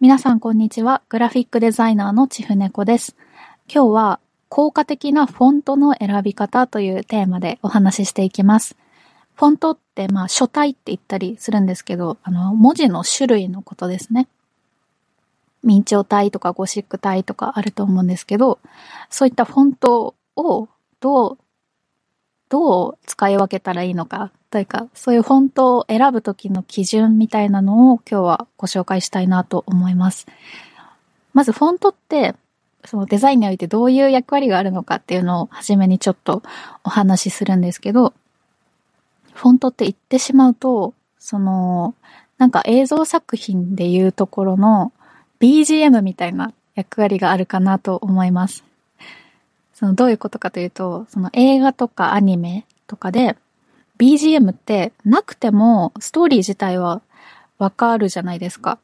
[0.00, 1.02] 皆さんこんにちは。
[1.10, 3.14] グラフィックデザイナーのちふねこです。
[3.70, 8.76] 今日は効果的なフォントの選び方というテーマでお話ししていきます。
[9.34, 14.26] フォントってまあ書体って言ったりするんですけど、あの文字の種類のことですね。
[15.62, 18.58] 明朝体とかゴシック体とかあると思うんですけど、
[19.10, 20.68] そういったフォントを
[21.00, 21.38] どう、
[22.50, 30.26] どう使い分けたらいいのかというか、そういうフォントを選ぶときの基準みたいなのを今日はご紹介したいなと思います。
[31.32, 32.34] まずフォントって、
[32.84, 36.42] そのデザインにおいてどういう役割があるのかっていうのを初めにちょっと
[36.82, 38.12] お話しするんですけど、
[39.32, 41.94] フォントって言ってしまうと、その、
[42.38, 44.92] なんか映像作品でいうところの
[45.38, 48.64] BGM みたいな役割があるかなと思います。
[49.80, 53.38] そのどういうことかというと、その映画とかアニメとかで
[53.96, 57.00] BGM ってなくてもストーリー自体は
[57.56, 58.78] わかるじゃないですか。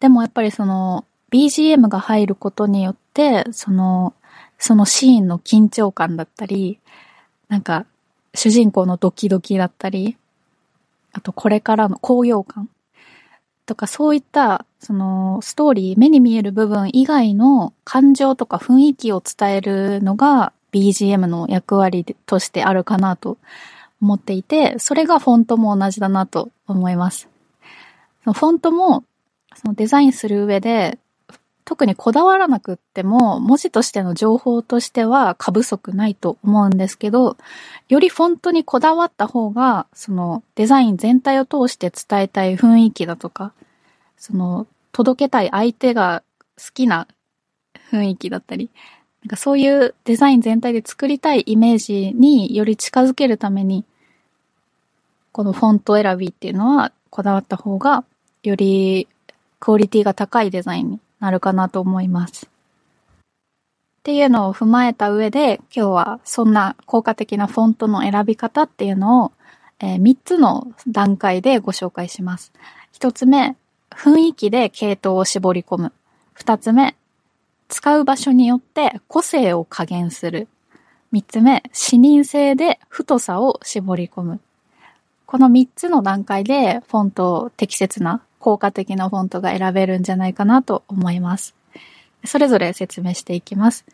[0.00, 4.14] でもやっぱりその BGM が入ることによって、その、
[4.58, 6.80] そのシーンの緊張感だったり、
[7.48, 7.86] なんか
[8.34, 10.16] 主人公のドキドキだったり、
[11.12, 12.68] あとこれからの高揚感
[13.66, 23.38] とかそういったそのストーリー、目に見える部分以外の感情とか雰囲気を伝えるのが BGM の役割としてあるかなと
[24.00, 27.28] 思っていて、それがフォントも同じだなと思います。
[28.24, 29.04] フォントも
[29.54, 30.98] そのデザインする上で
[31.66, 37.36] 特にこだわらなくっても文字としての情報としては過不足ないと思うんですけど、
[37.88, 43.52] よりフォントにこだわった方がそのデザイン全体を通して伝えたい雰囲気だとか、
[44.16, 46.22] その届けたい相手が
[46.56, 47.08] 好きな
[47.90, 48.70] 雰囲気だったり、
[49.24, 53.84] なんかそういうデザイン全体で作りたいイメージにより近づけるために、
[55.32, 58.04] このフォント選びっていうのはこだわった方が
[58.44, 59.08] より
[59.58, 62.46] クオリティが高いデザインになるかなと思います。
[62.46, 62.48] っ
[64.02, 69.32] ていうのを踏まえた上で今日はそんな効果的なフォントの選び方っていうのを、
[69.80, 72.52] えー、3つの段階でご紹介します。
[73.00, 73.56] 1つ目、
[73.90, 75.92] 雰囲気で系統を絞り込む。
[76.38, 76.94] 2つ目、
[77.68, 80.46] 使う場所によって個性を加減する。
[81.12, 84.40] 3つ目、視認性で太さを絞り込む。
[85.26, 91.56] この3つの段階でフォントを適切な効果的なフォントが選べるんじゃないかなと思います。
[92.24, 93.84] それぞれ説明していきます。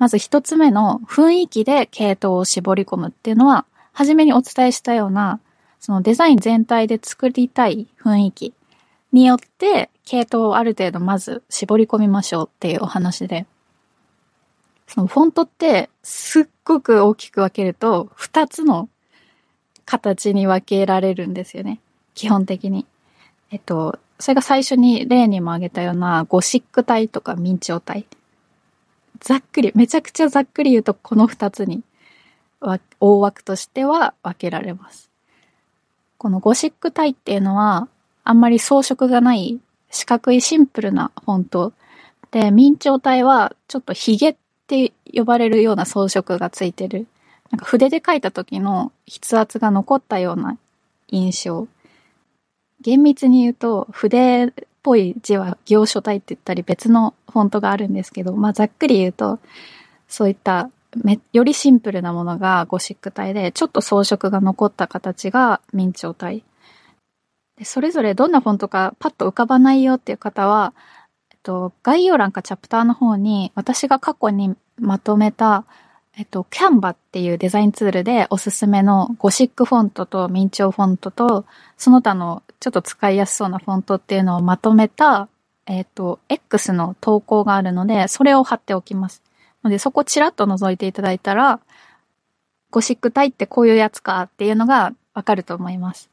[0.00, 5.38] まず一つ目の雰囲気で系統を絞り込むっていうのは、初めにお伝えしたような、
[5.78, 8.54] そのデザイン全体で作りたい雰囲気
[9.12, 13.46] によって系統をある程度まず絞り込みましょうっていうお話で、
[14.88, 18.88] そのフォントってすっごく大きく分けると二つの
[19.84, 21.78] 形に分けられるんですよね。
[22.14, 22.84] 基本的に。
[23.52, 28.06] えっと、それが最初に例にも挙げたようなゴシック体とか明朝体。
[29.20, 31.82] ざっくり、めちゃくちゃざっくり言うとこの二つに
[32.98, 35.10] 大枠としては分けられます。
[36.16, 37.88] このゴシック体っていうのは
[38.24, 39.60] あんまり装飾がない
[39.90, 41.72] 四角いシンプルなフォント
[42.30, 44.36] で、明朝体はちょっとヒゲっ
[44.66, 47.06] て呼ばれるような装飾がついてる。
[47.50, 50.56] なんか筆で書いた時の筆圧が残ったような
[51.08, 51.68] 印象。
[52.82, 54.50] 厳密に言うと、筆っ
[54.82, 59.38] ぽい字は行書体って言ったり別のフォントがあるんですけど、まあざっくり言うと、
[60.08, 66.44] そういっためよりシンプルなものがゴシック体で、ちょっと装飾が残った形が明朝体。
[67.56, 70.74] でそれぞれどんなフォントかパッと浮かばないよっていう方は、
[71.30, 75.64] えっと、概要欄かチャプターの方に私が過去にまとめた
[76.14, 81.46] えっと、キャンバっていうデザインツールでおすすめのゴシックフォントと明朝フォントと、
[81.78, 85.28] その他のちょっと使いやすそうなフォントっていうのをまとめた、
[85.66, 89.22] えっと、X の投稿があるので、それを貼っておきます。
[89.64, 91.60] ので、そこちらっと覗いていただいたら、
[92.70, 96.10] ゴシック体ってこういうやつかっていうのがわかると思います。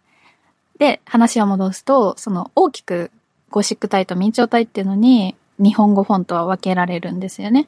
[0.77, 3.11] で、話を戻すと、その大きく
[3.49, 7.67] ゴシック体と明朝体っていうのに日本語フォントは分けられるんですよね。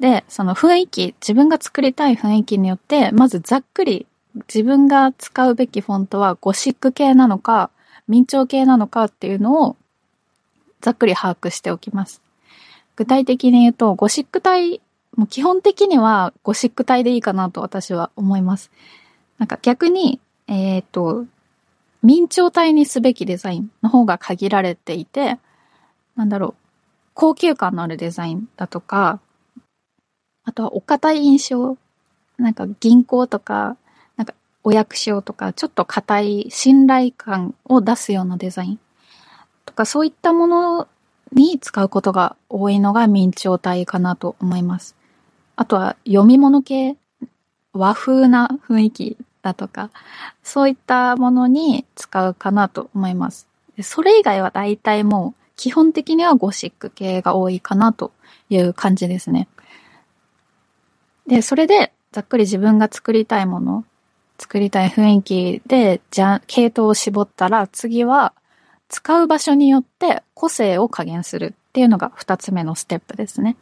[0.00, 4.06] で、その雰囲気、自分が作りたい雰囲気によって、まずざっくり
[4.48, 7.70] 自分が使うべきフォントはゴシック系なのか、
[8.08, 9.76] 明朝系なのかっていうのを
[10.80, 12.22] ざっくり把握しておきます。
[12.96, 14.80] 具体的に言うと、ゴシック体、
[15.16, 18.70] もう基本的にはゴシック体でいいかなと私は思います。
[19.38, 21.26] なんか逆に、えっ、ー、と、
[22.02, 25.38] 明朝体にすべきデザインの方が限られていて、
[26.16, 26.54] なんだろう、
[27.12, 29.20] 高級感のあるデザインだとか、
[30.50, 31.78] あとはお堅い印象。
[32.36, 33.76] なんか銀行とか、
[34.16, 38.80] なんかお役所とか、ちょっと硬い信頼感を出すようなデザイン。
[39.64, 40.88] とかそういったもの
[41.30, 44.96] に使うことが多いのが明朝体かなと思います。
[45.54, 46.96] あとは読み物系、
[47.72, 49.90] 和風な雰囲気だとか、
[50.42, 53.46] そういったものに使うかなと思います。
[53.82, 58.10] それ以外は大体もう基本的にはゴシック系が多いかなと
[58.48, 59.46] いう感じですね。
[61.30, 63.84] で、それでざっくり自分が作りたいもの、
[64.36, 68.32] 作りたい雰囲気で、じゃ、系統を絞ったら次は
[68.88, 73.56] 使う場所によって個性を加減するっていうのが二つ目のステップですね。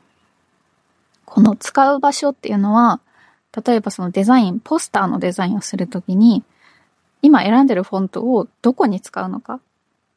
[1.26, 3.00] この使う場所っていうのは、
[3.67, 6.43] 例えばそのデザイン、ポスターのデザインをするときに、
[7.21, 9.61] 今選んでるフォントをどこに使うのか、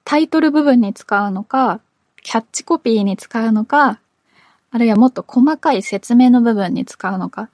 [0.06, 1.82] タイトル部分に使うのか、
[2.24, 4.00] キャッチコピーに使うのか、
[4.72, 7.50] あるいはもっと細かい説明の部分に使うのか、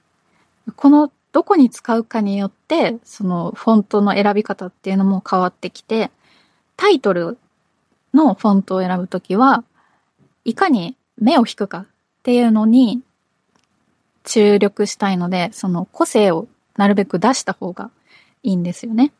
[0.76, 6.10] このどこに使うかによって、そのフォントの選び方っていうのも変わってきて、
[6.76, 7.38] タイトル
[8.14, 9.64] のフォントを選ぶときは、
[10.44, 11.86] いかに目を引くかっ
[12.22, 13.02] ていうのに
[14.24, 17.90] 注力したいので、その個性をなるべく出した方が
[18.42, 19.12] いいんですよね。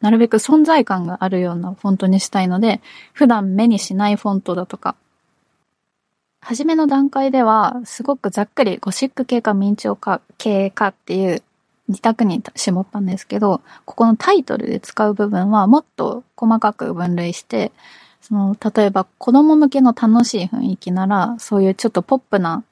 [0.00, 2.80] なるべく存在感があるようなフォントにしたいので、
[3.12, 4.96] 普段目にしないフォントだとか、
[6.40, 11.42] 初めの段階では、すごくざっくりゴシック系か明朝か系かっていう
[11.88, 17.72] 二択に絞ったんですけど、ここのタイトルで使う部分はもっと細かく分類して、
[18.22, 22.64] その、例えば子供向けの楽しい雰囲気なら、そういうちょっとポップな、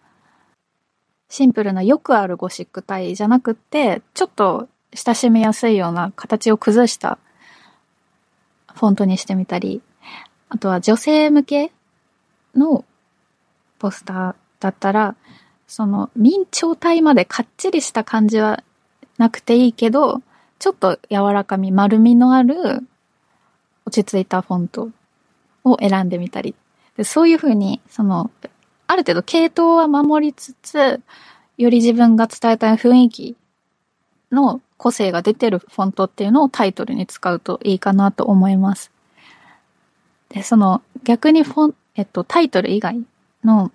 [1.29, 7.19] シンプルなよくあるゴシック体じゃなくって、ちょっと親しみやすいような形を崩した
[8.75, 9.83] フォントにしてみたり、
[10.49, 11.73] あとは女性向け
[12.55, 12.85] の
[13.79, 15.17] ポスターだったら、
[15.67, 18.63] その明朝体までかっちりした感じは
[19.19, 20.23] なくていいけど、
[20.59, 22.57] ちょっと柔らかみ、丸みのある
[23.85, 24.91] 落ち着いたフォント
[25.65, 26.55] を選んでみたり。
[26.97, 28.31] でそういうふうに、その、
[28.87, 31.01] ある程度系統は守りつつ、
[31.59, 33.37] より自分が伝えたい雰囲気
[34.31, 38.91] の個性が出てるフォントっていうのをタイトルに使うといいかなと思います。
[40.29, 43.05] で、その逆にフォン、えっと、タイトル以外
[43.45, 43.73] の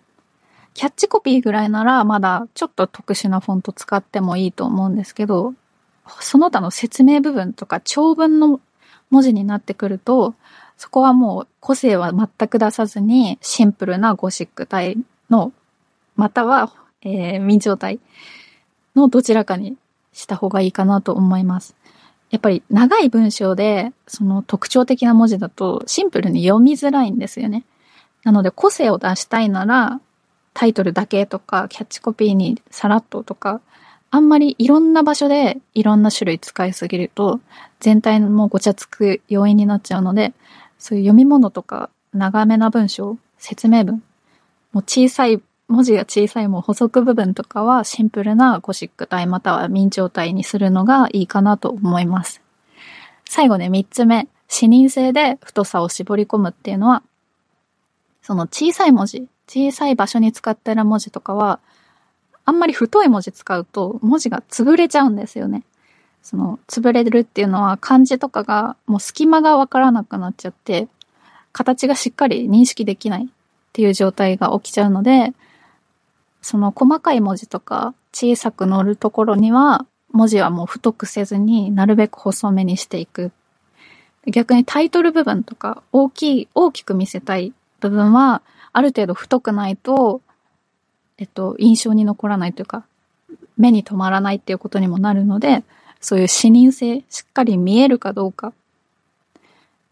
[0.73, 5.53] キャッチコピーぐらいならまだちょっと特殊なフォント使ってもいいと思うんですけど、
[6.19, 8.59] その他の説明部分とか長文の
[9.09, 10.33] 文字になってくると、
[10.77, 14.97] そこはもう個性は全く出さずにシンプルなゴシック体
[15.29, 15.53] の、
[16.15, 17.99] または、えー、明朝体
[18.95, 19.77] のどちらかに
[20.11, 21.75] した方がいいかなと思います。
[22.31, 27.63] やっぱり長い文章でその特徴的な文字だとシンプルに読みづらいんですよね。
[28.23, 29.99] なので個性を出したいなら
[30.53, 33.61] タイトルだけとか、キャッチコピーにさらっととか、
[34.11, 37.39] あんまりいろんな場所でいろんな種類使いすぎると、
[37.79, 40.33] 全体もごちゃつく要因になっちゃうので、
[40.77, 44.03] そういう読み物とか、長めな文章、説明文、
[44.71, 52.41] もう小さい、文字が小さいもう補足部分とかはシンプルなゴシック体または明朝体にするのがいいかなと思います。
[53.25, 57.01] 最後ね、三つ目、視認性で太さを絞り込むっていうのは、
[58.23, 61.59] その小さい文字、小さい場所に使ってる文字とかは、
[62.45, 65.63] あんまり太い文字使うと文字が潰れちゃうんですよね。
[66.21, 70.87] その、潰れるっていうのは漢字とかがもう隙間がわからなくなっちゃって、
[71.51, 73.27] 形がしっかり認識できないっ
[73.73, 75.33] ていう状態が起きちゃうので、
[76.41, 83.31] その細かい文字とか小さく乗るところには文字はもう太くせずになるべく細めにしていく。
[84.27, 87.51] 逆にタイトル部分とか大きい、大きく見せたい
[87.89, 90.21] 部分はある程度太くないと、
[91.17, 92.85] えっと、印象に残らないというか、
[93.57, 95.63] 目に留まらないっていうことにもなるので、
[96.01, 98.53] そういう視認性、しっかり見えるかどうか。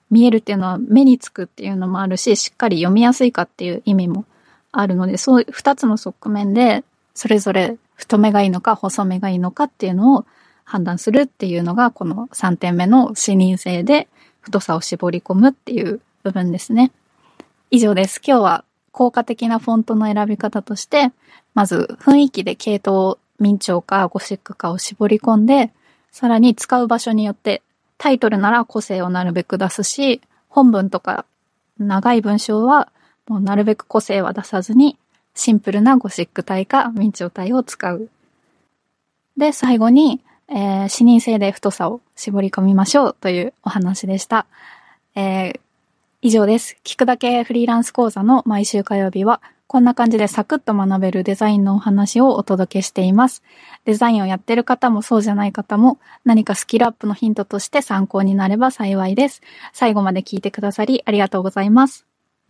[0.09, 4.25] 見えるっていうのは目につくっていうのもあるし、しっかり読みやすいかっていう意味も
[4.73, 6.83] あるので、そう二つの側面で、
[7.13, 10.25] それぞれ太めがいいのか細めがいいのかっていうのを
[10.65, 14.09] 判断するっていうのが、この3点目の視認性で
[14.41, 16.91] 太さを絞り込むっていう部分ですね。
[17.73, 18.21] 以上です。
[18.21, 21.13] 今日は効果的なフォントの選び方として、
[21.53, 25.71] まず雰囲気で系統、明朝かゴシックかを絞り込んで、
[26.11, 27.61] さらに使う場所によって
[27.97, 31.25] タイトルなら個性をなるべく出すし、本文とか
[31.79, 32.91] 長い文章は
[33.29, 34.97] もうなるべく個性は出さずに
[35.33, 38.09] シンプルなゴシック体か明朝体を使う。
[39.37, 44.45] で、最後に、えー、視認性で太さを絞り込みましょうというお話でした。
[45.15, 45.59] えー
[46.23, 46.77] 以上です。
[46.83, 53.41] 聞くだけフリーランス講座の毎週火曜日は、こんな感じでサクッと学べるデザインのお話をお届けしています。
[53.85, 59.41] デザインをやってる方もそうじゃない方も何かスキルアップのヒントとして参考になれば幸いです。
[59.73, 62.10] 最後まで聞いてくださりありがとうございます。